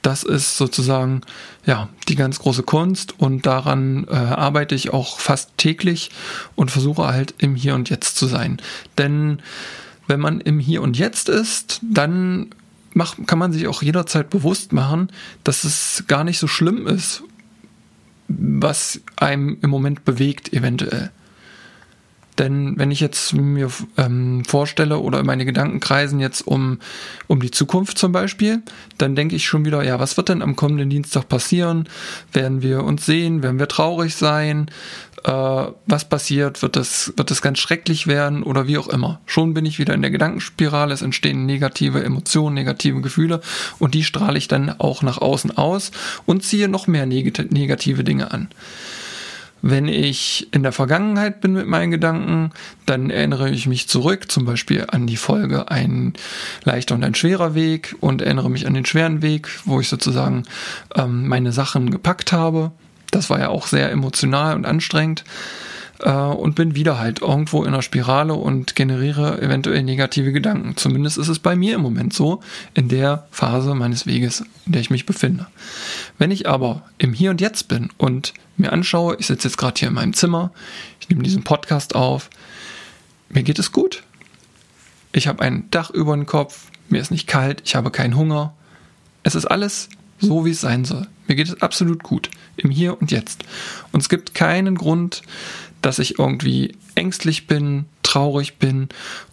Das 0.00 0.22
ist 0.22 0.56
sozusagen 0.56 1.20
ja 1.66 1.90
die 2.08 2.14
ganz 2.14 2.38
große 2.38 2.62
Kunst 2.62 3.20
und 3.20 3.44
daran 3.44 4.06
äh, 4.08 4.14
arbeite 4.14 4.74
ich 4.74 4.94
auch 4.94 5.18
fast 5.18 5.58
täglich 5.58 6.10
und 6.54 6.70
versuche 6.70 7.04
halt 7.04 7.34
im 7.36 7.54
Hier 7.54 7.74
und 7.74 7.90
Jetzt 7.90 8.16
zu 8.16 8.26
sein. 8.26 8.62
Denn 8.96 9.42
wenn 10.06 10.20
man 10.20 10.40
im 10.40 10.58
Hier 10.58 10.82
und 10.82 10.98
Jetzt 10.98 11.28
ist, 11.28 11.80
dann 11.82 12.50
macht, 12.92 13.26
kann 13.26 13.38
man 13.38 13.52
sich 13.52 13.66
auch 13.66 13.82
jederzeit 13.82 14.30
bewusst 14.30 14.72
machen, 14.72 15.10
dass 15.42 15.64
es 15.64 16.04
gar 16.06 16.24
nicht 16.24 16.38
so 16.38 16.46
schlimm 16.46 16.86
ist, 16.86 17.22
was 18.28 19.00
einem 19.16 19.58
im 19.60 19.70
Moment 19.70 20.04
bewegt 20.04 20.52
eventuell. 20.52 21.10
Denn 22.38 22.74
wenn 22.78 22.90
ich 22.90 23.00
jetzt 23.00 23.32
mir 23.32 23.70
ähm, 23.96 24.44
vorstelle 24.44 24.98
oder 24.98 25.22
meine 25.22 25.44
Gedanken 25.44 25.78
kreisen 25.80 26.18
jetzt 26.18 26.46
um, 26.46 26.78
um 27.28 27.40
die 27.40 27.52
Zukunft 27.52 27.96
zum 27.96 28.10
Beispiel, 28.10 28.62
dann 28.98 29.14
denke 29.14 29.36
ich 29.36 29.46
schon 29.46 29.64
wieder, 29.64 29.84
ja, 29.84 30.00
was 30.00 30.16
wird 30.16 30.28
denn 30.28 30.42
am 30.42 30.56
kommenden 30.56 30.90
Dienstag 30.90 31.28
passieren? 31.28 31.88
Werden 32.32 32.62
wir 32.62 32.82
uns 32.82 33.06
sehen? 33.06 33.42
Werden 33.42 33.60
wir 33.60 33.68
traurig 33.68 34.16
sein? 34.16 34.68
Äh, 35.22 35.30
was 35.30 36.08
passiert? 36.08 36.60
Wird 36.60 36.74
das, 36.74 37.12
wird 37.16 37.30
das 37.30 37.40
ganz 37.40 37.58
schrecklich 37.58 38.08
werden 38.08 38.42
oder 38.42 38.66
wie 38.66 38.78
auch 38.78 38.88
immer? 38.88 39.20
Schon 39.26 39.54
bin 39.54 39.64
ich 39.64 39.78
wieder 39.78 39.94
in 39.94 40.02
der 40.02 40.10
Gedankenspirale, 40.10 40.92
es 40.92 41.02
entstehen 41.02 41.46
negative 41.46 42.02
Emotionen, 42.02 42.54
negative 42.54 43.00
Gefühle 43.00 43.40
und 43.78 43.94
die 43.94 44.04
strahle 44.04 44.38
ich 44.38 44.48
dann 44.48 44.68
auch 44.80 45.02
nach 45.02 45.18
außen 45.18 45.56
aus 45.56 45.92
und 46.26 46.42
ziehe 46.42 46.68
noch 46.68 46.88
mehr 46.88 47.06
negative 47.06 48.04
Dinge 48.04 48.32
an. 48.32 48.48
Wenn 49.66 49.88
ich 49.88 50.46
in 50.52 50.62
der 50.62 50.72
Vergangenheit 50.72 51.40
bin 51.40 51.54
mit 51.54 51.66
meinen 51.66 51.90
Gedanken, 51.90 52.50
dann 52.84 53.08
erinnere 53.08 53.48
ich 53.48 53.66
mich 53.66 53.88
zurück, 53.88 54.30
zum 54.30 54.44
Beispiel 54.44 54.84
an 54.88 55.06
die 55.06 55.16
Folge 55.16 55.70
ein 55.70 56.12
leichter 56.64 56.94
und 56.94 57.02
ein 57.02 57.14
schwerer 57.14 57.54
Weg 57.54 57.96
und 58.00 58.20
erinnere 58.20 58.50
mich 58.50 58.66
an 58.66 58.74
den 58.74 58.84
schweren 58.84 59.22
Weg, 59.22 59.48
wo 59.64 59.80
ich 59.80 59.88
sozusagen 59.88 60.42
ähm, 60.94 61.28
meine 61.28 61.50
Sachen 61.50 61.88
gepackt 61.88 62.30
habe. 62.30 62.72
Das 63.10 63.30
war 63.30 63.40
ja 63.40 63.48
auch 63.48 63.66
sehr 63.66 63.90
emotional 63.90 64.54
und 64.54 64.66
anstrengend 64.66 65.24
äh, 66.00 66.10
und 66.10 66.54
bin 66.54 66.74
wieder 66.74 66.98
halt 66.98 67.22
irgendwo 67.22 67.62
in 67.62 67.68
einer 67.68 67.82
Spirale 67.82 68.34
und 68.34 68.76
generiere 68.76 69.40
eventuell 69.40 69.82
negative 69.82 70.32
Gedanken. 70.32 70.76
Zumindest 70.76 71.18
ist 71.18 71.28
es 71.28 71.38
bei 71.38 71.56
mir 71.56 71.74
im 71.74 71.80
Moment 71.80 72.12
so, 72.12 72.40
in 72.74 72.88
der 72.88 73.26
Phase 73.30 73.74
meines 73.74 74.06
Weges, 74.06 74.44
in 74.66 74.72
der 74.72 74.80
ich 74.80 74.90
mich 74.90 75.06
befinde. 75.06 75.46
Wenn 76.18 76.30
ich 76.30 76.48
aber 76.48 76.82
im 76.98 77.12
Hier 77.12 77.30
und 77.30 77.40
Jetzt 77.40 77.68
bin 77.68 77.90
und 77.96 78.34
mir 78.56 78.72
anschaue, 78.72 79.16
ich 79.18 79.26
sitze 79.26 79.48
jetzt 79.48 79.56
gerade 79.56 79.78
hier 79.78 79.88
in 79.88 79.94
meinem 79.94 80.14
Zimmer, 80.14 80.52
ich 81.00 81.08
nehme 81.08 81.22
diesen 81.22 81.44
Podcast 81.44 81.94
auf, 81.94 82.30
mir 83.28 83.42
geht 83.42 83.58
es 83.58 83.72
gut. 83.72 84.02
Ich 85.12 85.26
habe 85.26 85.42
ein 85.42 85.68
Dach 85.70 85.90
über 85.90 86.14
dem 86.14 86.26
Kopf, 86.26 86.66
mir 86.88 87.00
ist 87.00 87.10
nicht 87.10 87.26
kalt, 87.26 87.62
ich 87.64 87.74
habe 87.74 87.90
keinen 87.90 88.16
Hunger. 88.16 88.54
Es 89.22 89.34
ist 89.34 89.46
alles 89.46 89.88
so, 90.20 90.44
wie 90.44 90.50
es 90.50 90.60
sein 90.60 90.84
soll. 90.84 91.06
Mir 91.26 91.34
geht 91.36 91.48
es 91.48 91.62
absolut 91.62 92.02
gut, 92.02 92.30
im 92.56 92.70
Hier 92.70 93.00
und 93.00 93.10
Jetzt. 93.10 93.44
Und 93.92 94.00
es 94.00 94.08
gibt 94.08 94.34
keinen 94.34 94.74
Grund, 94.74 95.22
dass 95.84 95.98
ich 95.98 96.18
irgendwie 96.18 96.76
ängstlich 96.94 97.46
bin, 97.46 97.84
traurig 98.02 98.58
bin 98.58 98.88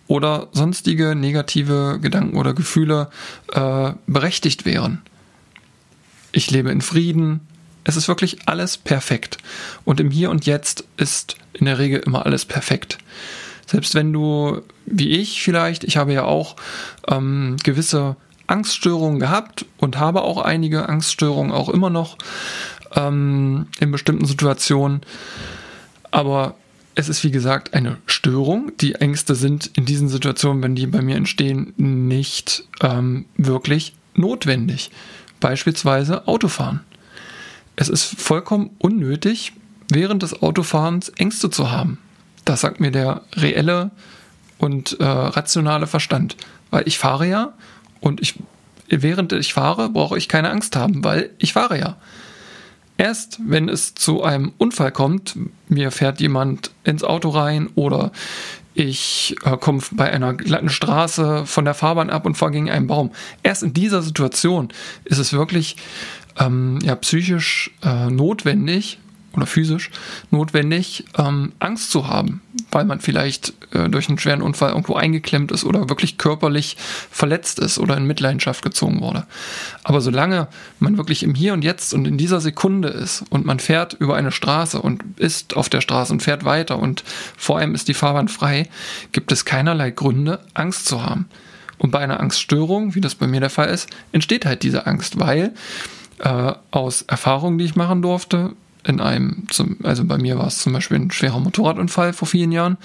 oder 0.07 0.49
sonstige 0.51 1.15
negative 1.15 1.99
Gedanken 2.01 2.37
oder 2.37 2.53
Gefühle 2.53 3.09
äh, 3.53 3.93
berechtigt 4.05 4.65
wären. 4.65 5.01
Ich 6.33 6.51
lebe 6.51 6.69
in 6.71 6.81
Frieden. 6.81 7.41
Es 7.83 7.95
ist 7.95 8.07
wirklich 8.07 8.47
alles 8.47 8.77
perfekt. 8.77 9.37
Und 9.85 9.99
im 9.99 10.11
Hier 10.11 10.29
und 10.29 10.45
Jetzt 10.45 10.83
ist 10.97 11.37
in 11.53 11.65
der 11.65 11.79
Regel 11.79 11.99
immer 11.99 12.25
alles 12.25 12.45
perfekt. 12.45 12.97
Selbst 13.65 13.95
wenn 13.95 14.11
du, 14.11 14.61
wie 14.85 15.11
ich 15.11 15.41
vielleicht, 15.41 15.85
ich 15.85 15.95
habe 15.95 16.11
ja 16.11 16.25
auch 16.25 16.57
ähm, 17.07 17.55
gewisse 17.63 18.17
Angststörungen 18.47 19.19
gehabt 19.19 19.65
und 19.77 19.97
habe 19.97 20.23
auch 20.23 20.37
einige 20.37 20.89
Angststörungen 20.89 21.53
auch 21.53 21.69
immer 21.69 21.89
noch 21.89 22.17
ähm, 22.95 23.67
in 23.79 23.91
bestimmten 23.91 24.25
Situationen. 24.25 25.01
Aber 26.11 26.55
es 26.95 27.09
ist 27.09 27.23
wie 27.23 27.31
gesagt 27.31 27.73
eine 27.73 27.97
Störung. 28.05 28.71
Die 28.79 28.95
Ängste 28.95 29.35
sind 29.35 29.71
in 29.75 29.85
diesen 29.85 30.09
Situationen, 30.09 30.61
wenn 30.61 30.75
die 30.75 30.87
bei 30.87 31.01
mir 31.01 31.15
entstehen, 31.15 31.73
nicht 31.77 32.65
ähm, 32.81 33.25
wirklich 33.37 33.95
notwendig. 34.13 34.91
Beispielsweise 35.39 36.27
Autofahren. 36.27 36.81
Es 37.75 37.89
ist 37.89 38.03
vollkommen 38.03 38.71
unnötig, 38.77 39.53
während 39.89 40.23
des 40.23 40.41
Autofahrens 40.41 41.09
Ängste 41.09 41.49
zu 41.49 41.71
haben. 41.71 41.97
Das 42.45 42.61
sagt 42.61 42.79
mir 42.79 42.91
der 42.91 43.21
reelle 43.33 43.91
und 44.57 44.99
äh, 44.99 45.03
rationale 45.03 45.87
Verstand. 45.87 46.35
Weil 46.69 46.87
ich 46.87 46.99
fahre 46.99 47.27
ja 47.27 47.53
und 47.99 48.21
ich, 48.21 48.35
während 48.89 49.33
ich 49.33 49.53
fahre, 49.53 49.89
brauche 49.89 50.17
ich 50.17 50.27
keine 50.27 50.49
Angst 50.49 50.75
haben, 50.75 51.03
weil 51.03 51.31
ich 51.39 51.53
fahre 51.53 51.79
ja. 51.79 51.97
Erst 53.01 53.39
wenn 53.43 53.67
es 53.67 53.95
zu 53.95 54.21
einem 54.21 54.51
Unfall 54.59 54.91
kommt, 54.91 55.35
mir 55.67 55.89
fährt 55.89 56.21
jemand 56.21 56.69
ins 56.83 57.03
Auto 57.03 57.29
rein 57.29 57.67
oder 57.73 58.11
ich 58.75 59.35
äh, 59.43 59.57
komme 59.57 59.81
bei 59.93 60.11
einer 60.11 60.35
glatten 60.35 60.69
Straße 60.69 61.47
von 61.47 61.65
der 61.65 61.73
Fahrbahn 61.73 62.11
ab 62.11 62.27
und 62.27 62.35
fahre 62.35 62.51
gegen 62.51 62.69
einen 62.69 62.85
Baum. 62.85 63.09
Erst 63.41 63.63
in 63.63 63.73
dieser 63.73 64.03
Situation 64.03 64.69
ist 65.03 65.17
es 65.17 65.33
wirklich 65.33 65.77
ähm, 66.39 66.77
ja, 66.83 66.93
psychisch 66.93 67.71
äh, 67.81 68.11
notwendig 68.11 68.99
oder 69.33 69.45
physisch 69.45 69.89
notwendig, 70.29 71.05
ähm, 71.17 71.53
Angst 71.59 71.91
zu 71.91 72.07
haben, 72.07 72.41
weil 72.71 72.85
man 72.85 72.99
vielleicht 72.99 73.53
äh, 73.71 73.89
durch 73.89 74.09
einen 74.09 74.19
schweren 74.19 74.41
Unfall 74.41 74.71
irgendwo 74.71 74.95
eingeklemmt 74.95 75.51
ist 75.51 75.63
oder 75.63 75.89
wirklich 75.89 76.17
körperlich 76.17 76.77
verletzt 77.09 77.59
ist 77.59 77.79
oder 77.79 77.95
in 77.95 78.05
Mitleidenschaft 78.05 78.63
gezogen 78.63 79.01
wurde. 79.01 79.25
Aber 79.83 80.01
solange 80.01 80.47
man 80.79 80.97
wirklich 80.97 81.23
im 81.23 81.35
Hier 81.35 81.53
und 81.53 81.63
Jetzt 81.63 81.93
und 81.93 82.07
in 82.07 82.17
dieser 82.17 82.41
Sekunde 82.41 82.89
ist 82.89 83.23
und 83.29 83.45
man 83.45 83.59
fährt 83.59 83.93
über 83.93 84.15
eine 84.15 84.31
Straße 84.31 84.81
und 84.81 85.03
ist 85.17 85.55
auf 85.55 85.69
der 85.69 85.81
Straße 85.81 86.11
und 86.11 86.21
fährt 86.21 86.43
weiter 86.43 86.77
und 86.79 87.03
vor 87.37 87.57
allem 87.57 87.73
ist 87.73 87.87
die 87.87 87.93
Fahrbahn 87.93 88.27
frei, 88.27 88.69
gibt 89.11 89.31
es 89.31 89.45
keinerlei 89.45 89.91
Gründe, 89.91 90.39
Angst 90.53 90.85
zu 90.85 91.03
haben. 91.03 91.27
Und 91.77 91.89
bei 91.89 91.99
einer 91.99 92.19
Angststörung, 92.19 92.93
wie 92.93 93.01
das 93.01 93.15
bei 93.15 93.25
mir 93.25 93.39
der 93.39 93.49
Fall 93.49 93.69
ist, 93.69 93.89
entsteht 94.11 94.45
halt 94.45 94.61
diese 94.61 94.85
Angst, 94.85 95.19
weil 95.19 95.53
äh, 96.19 96.53
aus 96.69 97.01
Erfahrungen, 97.01 97.57
die 97.57 97.65
ich 97.65 97.75
machen 97.75 98.03
durfte, 98.03 98.51
in 98.83 98.99
einem, 98.99 99.47
zum, 99.49 99.77
also 99.83 100.05
bei 100.05 100.17
mir 100.17 100.37
war 100.37 100.47
es 100.47 100.59
zum 100.59 100.73
Beispiel 100.73 100.97
ein 100.97 101.11
schwerer 101.11 101.39
Motorradunfall 101.39 102.13
vor 102.13 102.27
vielen 102.27 102.51
Jahren. 102.51 102.77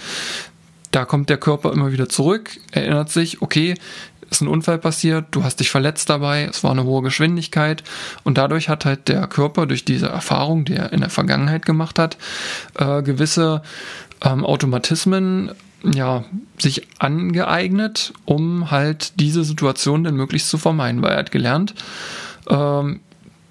Da 0.90 1.04
kommt 1.04 1.30
der 1.30 1.38
Körper 1.38 1.72
immer 1.72 1.92
wieder 1.92 2.08
zurück, 2.08 2.50
erinnert 2.70 3.10
sich, 3.10 3.42
okay, 3.42 3.74
ist 4.30 4.40
ein 4.40 4.48
Unfall 4.48 4.78
passiert, 4.78 5.26
du 5.30 5.44
hast 5.44 5.60
dich 5.60 5.70
verletzt 5.70 6.10
dabei, 6.10 6.44
es 6.44 6.64
war 6.64 6.72
eine 6.72 6.84
hohe 6.84 7.02
Geschwindigkeit 7.02 7.84
und 8.24 8.38
dadurch 8.38 8.68
hat 8.68 8.84
halt 8.84 9.08
der 9.08 9.26
Körper 9.26 9.66
durch 9.66 9.84
diese 9.84 10.08
Erfahrung, 10.08 10.64
die 10.64 10.74
er 10.74 10.92
in 10.92 11.00
der 11.00 11.10
Vergangenheit 11.10 11.64
gemacht 11.64 11.98
hat, 11.98 12.16
äh, 12.74 13.02
gewisse 13.02 13.62
ähm, 14.24 14.44
Automatismen 14.44 15.52
ja, 15.84 16.24
sich 16.58 16.88
angeeignet, 16.98 18.12
um 18.24 18.70
halt 18.70 19.20
diese 19.20 19.44
Situation 19.44 20.04
dann 20.04 20.16
möglichst 20.16 20.48
zu 20.48 20.58
vermeiden, 20.58 21.02
weil 21.02 21.12
er 21.12 21.18
hat 21.18 21.30
gelernt, 21.30 21.74
ähm, 22.48 23.00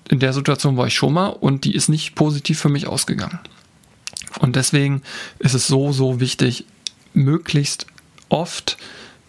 in 0.09 0.19
der 0.19 0.33
Situation 0.33 0.77
war 0.77 0.87
ich 0.87 0.93
schon 0.93 1.13
mal 1.13 1.27
und 1.27 1.65
die 1.65 1.75
ist 1.75 1.89
nicht 1.89 2.15
positiv 2.15 2.59
für 2.59 2.69
mich 2.69 2.87
ausgegangen. 2.87 3.39
Und 4.39 4.55
deswegen 4.55 5.01
ist 5.39 5.53
es 5.53 5.67
so, 5.67 5.91
so 5.91 6.19
wichtig, 6.19 6.65
möglichst 7.13 7.87
oft 8.29 8.77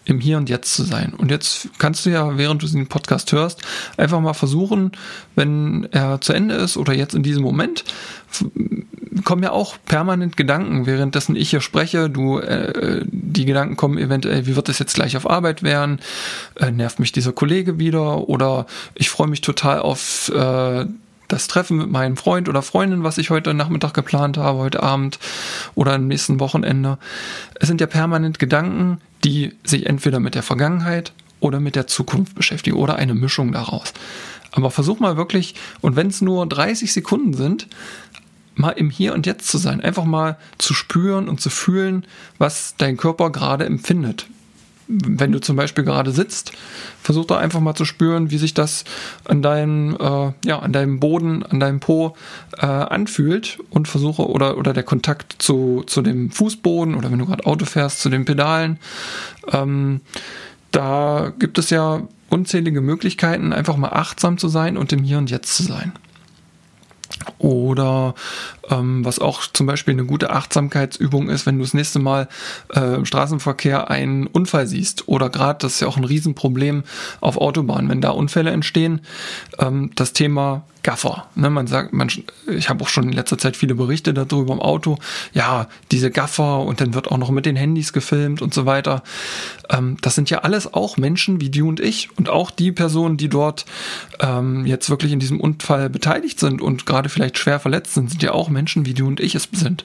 im 0.05 0.21
Hier 0.21 0.37
und 0.37 0.49
Jetzt 0.49 0.75
zu 0.75 0.85
sein. 0.85 1.13
Und 1.15 1.31
jetzt 1.31 1.69
kannst 1.79 2.07
du 2.07 2.11
ja, 2.11 2.39
während 2.39 2.63
du 2.63 2.67
diesen 2.67 2.87
Podcast 2.87 3.33
hörst, 3.33 3.63
einfach 3.97 4.21
mal 4.21 4.35
versuchen, 4.35 4.93
wenn 5.35 5.89
er 5.91 6.21
zu 6.21 6.33
Ende 6.33 6.55
ist 6.55 6.77
oder 6.77 6.95
jetzt 6.95 7.15
in 7.15 7.23
diesem 7.23 7.43
Moment, 7.43 7.85
kommen 9.25 9.43
ja 9.43 9.53
auch 9.53 9.77
permanent 9.87 10.37
Gedanken, 10.37 10.87
währenddessen 10.87 11.37
ich 11.37 11.51
hier 11.51 11.61
spreche. 11.61 12.11
Du, 12.11 12.39
äh, 12.39 13.05
die 13.07 13.45
Gedanken 13.45 13.77
kommen 13.77 13.99
eventuell, 13.99 14.47
wie 14.47 14.57
wird 14.57 14.69
es 14.69 14.79
jetzt 14.79 14.95
gleich 14.95 15.17
auf 15.17 15.29
Arbeit 15.29 15.63
werden? 15.63 16.01
Äh, 16.57 16.71
nervt 16.71 16.99
mich 16.99 17.13
dieser 17.13 17.33
Kollege 17.33 17.79
wieder? 17.79 18.29
Oder 18.29 18.67
ich 18.95 19.11
freue 19.11 19.29
mich 19.29 19.41
total 19.41 19.81
auf 19.81 20.31
äh, 20.35 20.87
das 21.29 21.49
Treffen 21.49 21.79
mit 21.79 21.91
meinem 21.91 22.17
Freund 22.17 22.49
oder 22.49 22.63
Freundin, 22.63 23.03
was 23.03 23.19
ich 23.19 23.31
heute 23.31 23.55
Nachmittag 23.55 23.95
geplant 23.95 24.37
habe, 24.39 24.59
heute 24.59 24.83
Abend 24.83 25.19
oder 25.75 25.95
am 25.95 26.07
nächsten 26.07 26.41
Wochenende. 26.41 26.99
Es 27.55 27.69
sind 27.69 27.81
ja 27.81 27.87
permanent 27.87 28.39
Gedanken, 28.39 29.01
die 29.25 29.53
sich 29.65 29.87
entweder 29.87 30.21
mit 30.21 30.35
der 30.35 30.43
Vergangenheit 30.43 31.13
oder 31.41 31.61
mit 31.61 31.77
der 31.77 31.87
Zukunft 31.87 32.35
beschäftigen 32.35 32.77
oder 32.77 32.97
eine 32.97 33.15
Mischung 33.15 33.53
daraus. 33.53 33.93
Aber 34.53 34.71
versuch 34.71 35.01
mal 35.01 35.19
wirklich, 35.19 35.55
und 35.83 35.97
wenn 35.97 36.07
es 36.07 36.23
nur 36.23 36.47
30 36.47 36.91
Sekunden 36.93 37.35
sind, 37.35 37.67
mal 38.57 38.71
im 38.71 38.91
Hier 38.91 39.15
und 39.15 39.27
Jetzt 39.27 39.49
zu 39.49 39.59
sein, 39.59 39.81
einfach 39.81 40.05
mal 40.05 40.37
zu 40.59 40.75
spüren 40.75 41.29
und 41.29 41.41
zu 41.41 41.51
fühlen, 41.51 42.05
was 42.39 42.75
dein 42.77 42.97
Körper 42.97 43.31
gerade 43.31 43.65
empfindet. 43.65 44.27
wenn 44.89 45.33
du 45.33 45.41
zum 45.41 45.57
Beispiel 45.57 45.83
gerade 45.83 46.13
sitzt, 46.13 46.53
versuch 47.03 47.25
da 47.25 47.39
einfach 47.39 47.59
mal 47.59 47.75
zu 47.75 47.85
spüren, 47.85 48.31
wie 48.31 48.39
sich 48.39 48.55
das 48.55 48.85
an 49.25 49.43
deinem, 49.43 49.97
äh, 49.99 50.33
ja, 50.45 50.61
an 50.61 50.73
deinem 50.73 51.01
Boden, 51.01 51.43
an 51.43 51.59
deinem 51.59 51.81
Po 51.81 52.17
äh, 52.57 52.67
anfühlt 52.67 53.59
und 53.71 53.89
versuche 53.89 54.29
oder, 54.29 54.57
oder 54.57 54.73
der 54.73 54.85
Kontakt 54.85 55.35
zu, 55.39 55.83
zu 55.89 56.03
dem 56.03 56.31
Fußboden 56.31 56.95
oder 56.95 57.11
wenn 57.11 57.19
du 57.19 57.27
gerade 57.27 57.47
Auto 57.47 57.65
fährst, 57.65 58.01
zu 58.01 58.11
den 58.11 58.25
Pedalen. 58.25 58.79
Ähm, 59.51 60.03
da 60.71 61.33
gibt 61.37 61.59
es 61.59 61.71
ja 61.71 62.03
unzählige 62.31 62.81
Möglichkeiten, 62.81 63.53
einfach 63.53 63.77
mal 63.77 63.91
achtsam 63.91 64.39
zu 64.39 64.47
sein 64.47 64.77
und 64.77 64.93
im 64.93 65.03
Hier 65.03 65.19
und 65.19 65.31
Jetzt 65.31 65.57
zu 65.57 65.65
sein. 65.65 65.93
Oder 67.39 68.15
ähm, 68.71 69.05
was 69.05 69.19
auch 69.19 69.43
zum 69.53 69.67
Beispiel 69.67 69.95
eine 69.95 70.05
gute 70.05 70.31
Achtsamkeitsübung 70.31 71.29
ist, 71.29 71.47
wenn 71.47 71.59
du 71.59 71.65
das 71.65 71.75
nächste 71.75 71.99
Mal 71.99 72.29
äh, 72.75 72.95
im 72.95 73.05
Straßenverkehr 73.05 73.91
einen 73.91 74.27
Unfall 74.27 74.67
siehst 74.67 75.09
oder 75.09 75.29
gerade, 75.31 75.59
das 75.61 75.75
ist 75.75 75.81
ja 75.81 75.89
auch 75.89 75.97
ein 75.97 76.05
Riesenproblem 76.05 76.85
auf 77.21 77.37
Autobahnen, 77.37 77.89
wenn 77.89 78.01
da 78.01 78.11
Unfälle 78.11 78.51
entstehen, 78.51 79.01
ähm, 79.59 79.91
das 79.95 80.13
Thema 80.13 80.63
Gaffer. 80.87 81.27
Ne, 81.35 81.51
man 81.51 81.67
sagt, 81.67 81.93
man, 81.93 82.09
ich 82.47 82.71
habe 82.71 82.85
auch 82.85 82.89
schon 82.89 83.09
in 83.09 83.13
letzter 83.13 83.37
Zeit 83.39 83.57
viele 83.57 83.75
Berichte 83.75 84.15
darüber 84.15 84.53
im 84.53 84.61
Auto. 84.61 84.99
Ja, 85.35 85.67
diese 85.91 86.13
Gaffer 86.13 86.61
und 86.61 86.81
dann 86.81 86.95
wird 86.95 87.11
auch 87.11 87.19
noch 87.19 87.31
mit 87.31 87.45
den 87.45 87.57
Handys 87.57 87.93
gefilmt 87.93 88.41
und 88.41 88.55
so 88.55 88.67
weiter. 88.67 89.03
Ähm, 89.69 89.97
das 90.01 90.15
sind 90.15 90.31
ja 90.31 90.39
alles 90.39 90.73
auch 90.73 90.97
Menschen 90.97 91.41
wie 91.41 91.51
du 91.51 91.69
und 91.69 91.81
ich 91.81 92.11
und 92.17 92.29
auch 92.29 92.53
die 92.53 92.71
Personen, 92.71 93.17
die 93.17 93.29
dort 93.29 93.65
ähm, 94.21 94.65
jetzt 94.65 94.89
wirklich 94.89 95.11
in 95.11 95.19
diesem 95.19 95.41
Unfall 95.41 95.91
beteiligt 95.91 96.39
sind 96.39 96.63
und 96.63 96.87
gerade 96.87 97.06
vielleicht 97.09 97.39
schwer 97.39 97.61
verletzt 97.61 97.95
sind, 97.95 98.11
sind 98.11 98.23
ja 98.23 98.33
auch 98.33 98.49
Menschen 98.49 98.87
wie 98.87 98.95
du 98.95 99.07
und 99.07 99.21
ich 99.21 99.35
es 99.35 99.49
sind. 99.53 99.85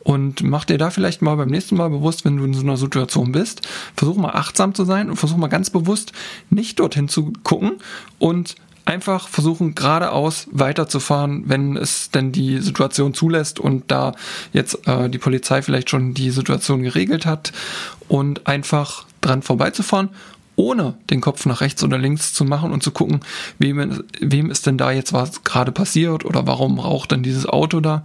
Und 0.00 0.42
mach 0.42 0.64
dir 0.64 0.78
da 0.78 0.90
vielleicht 0.90 1.22
mal 1.22 1.36
beim 1.36 1.48
nächsten 1.48 1.76
Mal 1.76 1.90
bewusst, 1.90 2.24
wenn 2.24 2.36
du 2.36 2.44
in 2.44 2.54
so 2.54 2.62
einer 2.62 2.76
Situation 2.76 3.32
bist, 3.32 3.66
versuch 3.96 4.16
mal 4.16 4.30
achtsam 4.30 4.74
zu 4.74 4.84
sein 4.84 5.10
und 5.10 5.16
versuch 5.16 5.36
mal 5.36 5.48
ganz 5.48 5.70
bewusst 5.70 6.12
nicht 6.50 6.78
dorthin 6.78 7.08
zu 7.08 7.32
gucken 7.42 7.72
und 8.18 8.56
einfach 8.86 9.28
versuchen, 9.28 9.74
geradeaus 9.74 10.46
weiterzufahren, 10.52 11.42
wenn 11.46 11.76
es 11.76 12.10
denn 12.10 12.32
die 12.32 12.58
Situation 12.58 13.14
zulässt 13.14 13.58
und 13.58 13.90
da 13.90 14.14
jetzt 14.52 14.86
äh, 14.86 15.10
die 15.10 15.18
Polizei 15.18 15.60
vielleicht 15.60 15.90
schon 15.90 16.14
die 16.14 16.30
Situation 16.30 16.82
geregelt 16.82 17.26
hat 17.26 17.52
und 18.08 18.46
einfach 18.46 19.04
dran 19.20 19.42
vorbeizufahren 19.42 20.10
ohne 20.56 20.94
den 21.10 21.20
Kopf 21.20 21.46
nach 21.46 21.60
rechts 21.60 21.84
oder 21.84 21.98
links 21.98 22.32
zu 22.32 22.44
machen 22.44 22.72
und 22.72 22.82
zu 22.82 22.90
gucken, 22.90 23.20
wem, 23.58 24.02
wem 24.20 24.50
ist 24.50 24.66
denn 24.66 24.78
da 24.78 24.90
jetzt 24.90 25.12
was 25.12 25.44
gerade 25.44 25.70
passiert 25.70 26.24
oder 26.24 26.46
warum 26.46 26.78
raucht 26.78 27.12
denn 27.12 27.22
dieses 27.22 27.46
Auto 27.46 27.80
da. 27.80 28.04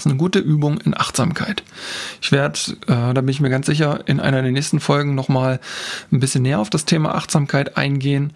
Das 0.00 0.06
ist 0.06 0.12
eine 0.12 0.18
gute 0.18 0.38
Übung 0.38 0.80
in 0.80 0.96
Achtsamkeit. 0.96 1.62
Ich 2.22 2.32
werde, 2.32 2.58
äh, 2.86 3.12
da 3.12 3.20
bin 3.20 3.28
ich 3.28 3.40
mir 3.40 3.50
ganz 3.50 3.66
sicher, 3.66 4.00
in 4.06 4.18
einer 4.18 4.40
der 4.40 4.50
nächsten 4.50 4.80
Folgen 4.80 5.14
nochmal 5.14 5.60
ein 6.10 6.20
bisschen 6.20 6.40
näher 6.40 6.58
auf 6.58 6.70
das 6.70 6.86
Thema 6.86 7.14
Achtsamkeit 7.14 7.76
eingehen. 7.76 8.32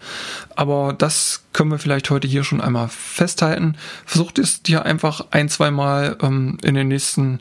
Aber 0.55 0.93
das 0.93 1.41
können 1.53 1.71
wir 1.71 1.79
vielleicht 1.79 2.11
heute 2.11 2.27
hier 2.27 2.43
schon 2.43 2.61
einmal 2.61 2.87
festhalten. 2.87 3.77
Versucht 4.05 4.37
es 4.37 4.61
dir 4.61 4.85
einfach 4.85 5.25
ein, 5.31 5.49
zwei 5.49 5.71
Mal 5.71 6.17
ähm, 6.21 6.59
in 6.61 6.75
den 6.75 6.87
nächsten 6.89 7.39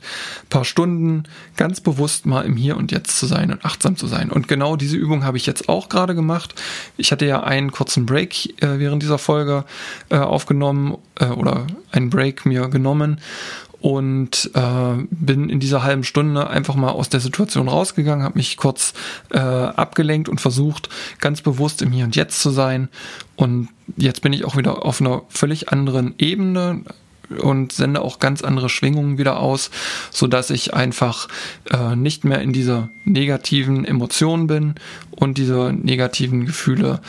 paar 0.49 0.64
Stunden 0.64 1.25
ganz 1.59 1.83
bewusst 1.83 2.25
mal 2.25 2.47
im 2.47 2.57
Hier 2.57 2.78
und 2.78 2.93
Jetzt 2.93 3.19
zu 3.19 3.26
sein 3.26 3.52
und 3.52 3.62
achtsam 3.66 3.99
zu 3.99 4.07
sein. 4.07 4.31
Und 4.31 4.49
genau 4.49 4.76
diese 4.76 4.97
Übung 4.97 5.25
habe 5.25 5.37
ich 5.37 5.45
jetzt 5.45 5.69
auch 5.69 5.90
gerade 5.90 6.14
gemacht. 6.14 6.54
Ich 6.97 7.12
hatte 7.12 7.26
ja 7.26 7.43
einen 7.43 7.73
kurzen 7.73 8.07
Break 8.07 8.62
äh, 8.62 8.78
während 8.78 9.02
dieser 9.02 9.19
Folge 9.19 9.66
äh, 10.09 10.16
aufgenommen 10.16 10.97
äh, 11.21 11.26
oder 11.26 11.66
einen 11.92 12.09
Break 12.09 12.46
mir 12.46 12.68
genommen 12.68 13.20
und 13.85 14.51
äh, 14.55 15.05
bin 15.11 15.51
in 15.51 15.61
dieser 15.61 15.83
halben 15.83 16.05
Stunde 16.05 16.49
einfach 16.49 16.75
mal 16.75 16.88
aus 16.88 17.11
der 17.11 17.20
Situation 17.20 17.68
rausgegangen, 17.68 18.25
habe 18.25 18.38
mich 18.38 18.57
kurz 18.57 18.94
äh, 19.31 19.38
abgelenkt 19.38 20.31
und 20.31 20.40
versucht, 20.40 20.88
ganz 21.18 21.42
bewusst 21.42 21.83
im 21.83 21.92
Hier 21.92 22.07
und 22.07 22.16
Jetzt 22.16 22.40
zu 22.40 22.49
sein. 22.49 22.88
Und 23.37 23.68
jetzt 23.99 24.23
bin 24.23 24.33
ich 24.33 24.47
auch 24.47 24.57
wieder 24.57 24.87
auf 24.87 25.03
einer 25.03 25.20
völlig 25.29 25.68
anderen 25.68 26.14
Ebene 26.16 26.81
und 27.42 27.73
sende 27.73 28.01
auch 28.01 28.20
ganz 28.20 28.40
andere 28.40 28.70
Schwingungen 28.70 29.18
wieder 29.18 29.38
aus, 29.38 29.70
so 30.11 30.29
dass 30.29 30.49
ich 30.49 30.73
einfach 30.73 31.29
äh, 31.70 31.94
nicht 31.94 32.25
mehr 32.25 32.40
in 32.40 32.55
dieser 32.55 32.88
negativen 33.05 33.85
Emotionen 33.85 34.47
bin 34.47 34.77
und 35.11 35.37
diese 35.37 35.75
negativen 35.75 36.47
Gefühle 36.47 37.03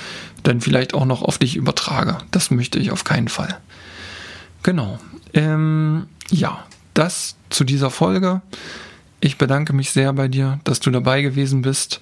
dann 0.44 0.60
vielleicht 0.60 0.94
auch 0.94 1.06
noch 1.06 1.22
auf 1.22 1.38
dich 1.38 1.56
übertrage. 1.56 2.18
Das 2.32 2.52
möchte 2.52 2.80
ich 2.80 2.92
auf 2.92 3.06
keinen 3.06 3.30
Fall. 3.30 3.60
Genau. 4.66 4.98
Ähm, 5.36 6.08
ja, 6.32 6.66
das 6.96 7.36
zu 7.52 7.64
dieser 7.64 7.92
Folge. 7.92 8.42
Ich 9.22 9.38
bedanke 9.38 9.74
mich 9.74 9.92
sehr 9.92 10.12
bei 10.12 10.28
dir, 10.28 10.60
dass 10.64 10.80
du 10.80 10.90
dabei 10.90 11.22
gewesen 11.22 11.62
bist. 11.62 12.02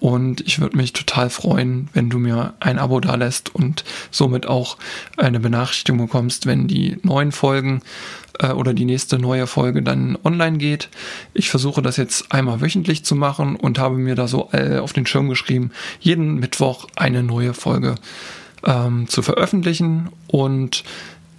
Und 0.00 0.40
ich 0.40 0.60
würde 0.60 0.76
mich 0.76 0.92
total 0.92 1.30
freuen, 1.30 1.88
wenn 1.92 2.10
du 2.10 2.18
mir 2.18 2.54
ein 2.58 2.80
Abo 2.80 2.98
da 2.98 3.14
lässt 3.14 3.54
und 3.54 3.84
somit 4.10 4.48
auch 4.48 4.76
eine 5.18 5.38
Benachrichtigung 5.38 6.04
bekommst, 6.04 6.46
wenn 6.46 6.66
die 6.66 6.98
neuen 7.04 7.30
Folgen 7.30 7.80
äh, 8.40 8.48
oder 8.48 8.74
die 8.74 8.86
nächste 8.86 9.20
neue 9.20 9.46
Folge 9.46 9.80
dann 9.80 10.18
online 10.24 10.58
geht. 10.58 10.88
Ich 11.32 11.48
versuche 11.48 11.80
das 11.80 11.96
jetzt 11.96 12.32
einmal 12.32 12.60
wöchentlich 12.60 13.04
zu 13.04 13.14
machen 13.14 13.54
und 13.54 13.78
habe 13.78 13.98
mir 13.98 14.16
da 14.16 14.26
so 14.26 14.48
äh, 14.50 14.78
auf 14.78 14.92
den 14.92 15.06
Schirm 15.06 15.28
geschrieben, 15.28 15.70
jeden 16.00 16.40
Mittwoch 16.40 16.88
eine 16.96 17.22
neue 17.22 17.54
Folge 17.54 17.94
ähm, 18.64 19.06
zu 19.06 19.22
veröffentlichen. 19.22 20.08
Und 20.26 20.82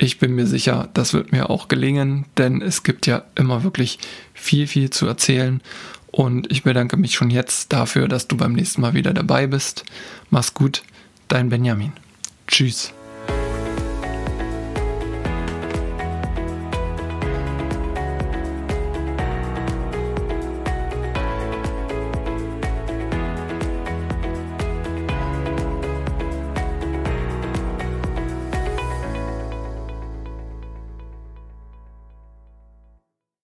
ich 0.01 0.17
bin 0.17 0.33
mir 0.33 0.47
sicher, 0.47 0.89
das 0.95 1.13
wird 1.13 1.31
mir 1.31 1.51
auch 1.51 1.67
gelingen, 1.67 2.25
denn 2.35 2.61
es 2.61 2.81
gibt 2.81 3.05
ja 3.05 3.23
immer 3.35 3.63
wirklich 3.63 3.99
viel, 4.33 4.65
viel 4.65 4.89
zu 4.89 5.05
erzählen. 5.05 5.61
Und 6.07 6.51
ich 6.51 6.63
bedanke 6.63 6.97
mich 6.97 7.13
schon 7.13 7.29
jetzt 7.29 7.71
dafür, 7.71 8.07
dass 8.07 8.27
du 8.27 8.35
beim 8.35 8.53
nächsten 8.53 8.81
Mal 8.81 8.95
wieder 8.95 9.13
dabei 9.13 9.45
bist. 9.45 9.85
Mach's 10.31 10.55
gut, 10.55 10.81
dein 11.27 11.49
Benjamin. 11.49 11.93
Tschüss. 12.47 12.93